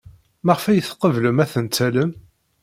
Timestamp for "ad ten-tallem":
1.43-2.11